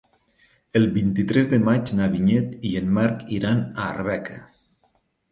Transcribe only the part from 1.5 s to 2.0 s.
de maig